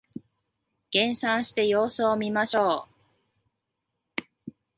[0.89, 2.87] 減産して様子を見ましょ
[4.17, 4.21] う